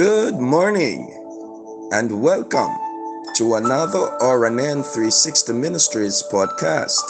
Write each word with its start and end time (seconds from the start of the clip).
Good 0.00 0.40
morning 0.40 1.12
and 1.92 2.22
welcome 2.22 2.74
to 3.36 3.56
another 3.56 4.16
RNN 4.22 4.82
360 4.82 5.52
Ministries 5.52 6.24
podcast. 6.32 7.04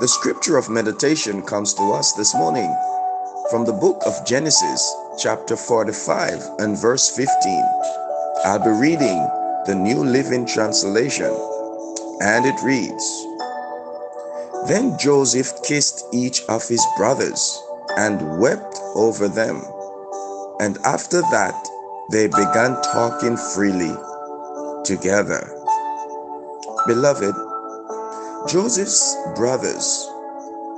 The 0.00 0.08
scripture 0.08 0.56
of 0.56 0.68
meditation 0.68 1.42
comes 1.42 1.74
to 1.74 1.92
us 1.92 2.12
this 2.14 2.34
morning 2.34 2.74
from 3.52 3.64
the 3.64 3.72
book 3.72 4.02
of 4.04 4.26
Genesis, 4.26 4.82
chapter 5.16 5.54
45 5.54 6.42
and 6.58 6.76
verse 6.76 7.08
15. 7.16 7.28
I'll 8.46 8.58
be 8.58 8.70
reading 8.70 9.22
the 9.66 9.76
New 9.76 10.02
Living 10.02 10.44
Translation, 10.44 11.30
and 12.20 12.44
it 12.44 12.60
reads 12.64 13.06
Then 14.66 14.98
Joseph 14.98 15.62
kissed 15.62 16.04
each 16.12 16.42
of 16.48 16.66
his 16.66 16.84
brothers 16.96 17.62
and 17.96 18.40
wept 18.40 18.80
over 18.96 19.28
them. 19.28 19.62
And 20.58 20.78
after 20.78 21.20
that, 21.30 21.68
they 22.10 22.26
began 22.26 22.80
talking 22.82 23.36
freely 23.54 23.94
together. 24.84 25.48
Beloved, 26.86 27.34
Joseph's 28.48 29.16
brothers 29.36 30.08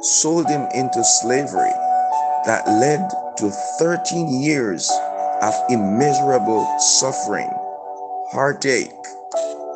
sold 0.03 0.47
him 0.49 0.67
into 0.75 1.03
slavery 1.03 1.73
that 2.45 2.69
led 2.69 3.09
to 3.39 3.51
13 3.79 4.43
years 4.43 4.91
of 5.43 5.55
immeasurable 5.71 6.67
suffering, 6.79 7.51
heartache, 8.31 8.91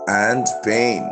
and 0.06 0.46
pain. 0.64 1.08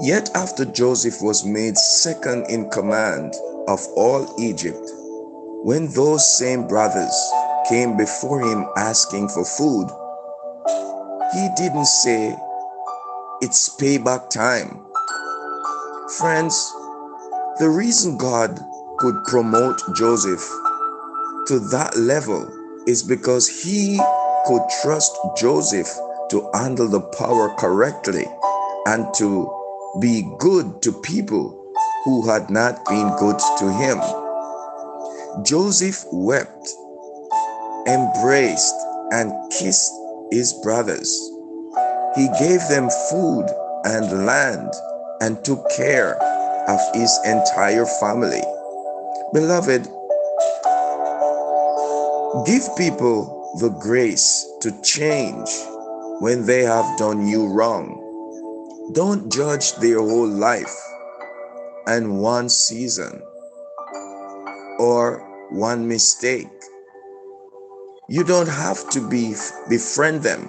Yet, 0.00 0.30
after 0.34 0.64
Joseph 0.64 1.22
was 1.22 1.44
made 1.44 1.76
second 1.76 2.46
in 2.48 2.70
command 2.70 3.34
of 3.68 3.80
all 3.96 4.34
Egypt, 4.38 4.90
when 5.64 5.86
those 5.92 6.38
same 6.38 6.66
brothers 6.66 7.14
came 7.72 7.96
before 7.96 8.38
him 8.42 8.66
asking 8.76 9.26
for 9.30 9.46
food, 9.46 9.88
he 11.32 11.48
didn't 11.56 11.86
say, 11.86 12.36
It's 13.40 13.74
payback 13.76 14.28
time. 14.28 14.84
Friends, 16.18 16.54
the 17.60 17.70
reason 17.70 18.18
God 18.18 18.60
could 18.98 19.24
promote 19.24 19.80
Joseph 19.96 20.46
to 21.46 21.58
that 21.70 21.96
level 21.96 22.46
is 22.86 23.02
because 23.02 23.48
he 23.48 23.98
could 24.44 24.60
trust 24.82 25.16
Joseph 25.38 25.88
to 26.28 26.50
handle 26.52 26.88
the 26.88 27.00
power 27.00 27.54
correctly 27.56 28.26
and 28.86 29.06
to 29.14 29.50
be 29.98 30.30
good 30.38 30.82
to 30.82 30.92
people 30.92 31.72
who 32.04 32.28
had 32.28 32.50
not 32.50 32.84
been 32.84 33.08
good 33.16 33.38
to 33.60 33.72
him. 33.72 33.98
Joseph 35.42 36.04
wept 36.12 36.68
embraced 37.86 38.74
and 39.12 39.32
kissed 39.50 39.92
his 40.30 40.52
brothers. 40.62 41.10
He 42.16 42.28
gave 42.38 42.60
them 42.68 42.88
food 43.10 43.46
and 43.84 44.26
land 44.26 44.72
and 45.20 45.44
took 45.44 45.68
care 45.70 46.16
of 46.68 46.80
his 46.94 47.18
entire 47.24 47.86
family. 47.86 48.42
Beloved, 49.32 49.88
give 52.46 52.62
people 52.76 53.56
the 53.60 53.70
grace 53.80 54.46
to 54.60 54.72
change 54.82 55.48
when 56.20 56.46
they 56.46 56.62
have 56.62 56.98
done 56.98 57.26
you 57.26 57.48
wrong. 57.48 57.98
Don't 58.92 59.32
judge 59.32 59.74
their 59.76 60.00
whole 60.00 60.28
life 60.28 60.74
and 61.86 62.20
one 62.20 62.48
season 62.48 63.22
or 64.78 65.18
one 65.50 65.88
mistake. 65.88 66.48
You 68.12 68.24
don't 68.24 68.46
have 68.46 68.90
to 68.90 69.08
be 69.08 69.34
befriend 69.70 70.22
them 70.22 70.46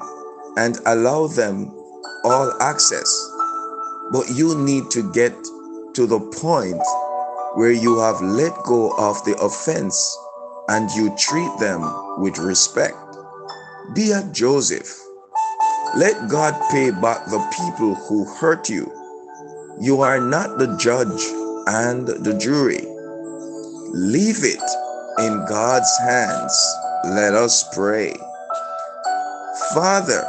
and 0.57 0.78
allow 0.85 1.28
them 1.28 1.74
all 2.25 2.51
access. 2.62 3.09
But 4.12 4.25
you 4.35 4.57
need 4.57 4.91
to 4.91 5.09
get 5.13 5.31
to 5.94 6.06
the 6.06 6.19
point 6.19 6.84
where 7.53 7.72
you 7.72 8.00
have 8.00 8.19
let 8.19 8.52
go 8.66 8.91
of 8.97 9.23
the 9.23 9.38
offense 9.40 9.96
and 10.68 10.91
you 10.91 11.16
treat 11.18 11.57
them 11.62 11.81
with 12.22 12.38
respect. 12.38 12.97
Be 13.96 14.12
a 14.12 14.29
Joseph. 14.34 15.00
Let 15.96 16.28
God 16.28 16.59
pay 16.69 16.91
back 16.91 17.23
the 17.28 17.40
people 17.56 17.96
who 17.96 18.25
hurt 18.25 18.69
you. 18.69 18.91
You 19.79 20.02
are 20.02 20.19
not 20.19 20.59
the 20.59 20.75
judge 20.75 21.23
and 21.68 22.07
the 22.25 22.38
jury. 22.38 22.84
Leave 23.94 24.44
it 24.44 24.59
in 25.19 25.46
God's 25.47 25.97
hands 26.00 26.82
let 27.03 27.34
us 27.34 27.66
pray. 27.74 28.14
Father, 29.74 30.24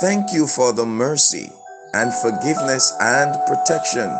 thank 0.00 0.32
you 0.32 0.46
for 0.46 0.72
the 0.72 0.84
mercy 0.84 1.50
and 1.94 2.12
forgiveness 2.14 2.92
and 3.00 3.38
protection 3.46 4.10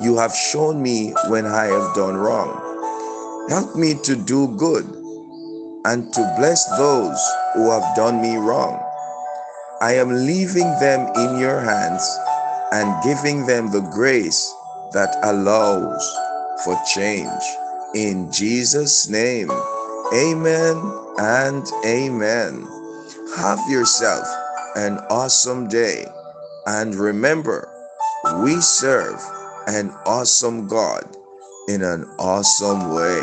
you 0.00 0.16
have 0.16 0.34
shown 0.34 0.80
me 0.80 1.12
when 1.28 1.44
I 1.44 1.66
have 1.66 1.94
done 1.94 2.16
wrong. 2.16 2.56
Help 3.50 3.76
me 3.76 3.94
to 4.04 4.16
do 4.16 4.48
good 4.56 4.86
and 5.84 6.10
to 6.14 6.34
bless 6.38 6.64
those 6.78 7.20
who 7.54 7.70
have 7.70 7.94
done 7.94 8.22
me 8.22 8.36
wrong. 8.36 8.80
I 9.82 9.92
am 9.96 10.08
leaving 10.10 10.70
them 10.80 11.10
in 11.16 11.38
your 11.38 11.60
hands 11.60 12.18
and 12.72 13.02
giving 13.04 13.44
them 13.46 13.70
the 13.70 13.86
grace 13.92 14.50
that 14.92 15.14
allows 15.22 16.04
for 16.64 16.78
change. 16.94 17.42
In 17.94 18.32
Jesus' 18.32 19.08
name. 19.08 19.50
Amen 20.12 20.76
and 21.18 21.64
amen. 21.86 22.66
Have 23.36 23.60
yourself 23.70 24.26
an 24.74 24.98
awesome 25.08 25.68
day. 25.68 26.04
And 26.66 26.96
remember, 26.96 27.68
we 28.42 28.60
serve 28.60 29.20
an 29.68 29.90
awesome 30.06 30.66
God 30.66 31.04
in 31.68 31.82
an 31.82 32.04
awesome 32.18 32.92
way. 32.92 33.20